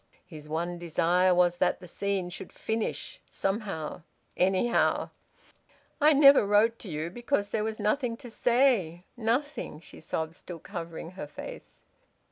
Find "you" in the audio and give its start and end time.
6.89-7.11